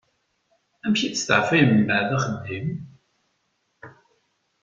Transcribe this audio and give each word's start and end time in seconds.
Amek 0.83 1.01
i 1.03 1.09
testeεfayem 1.09 1.71
mbeεd 1.81 2.09
axeddim? 2.17 2.67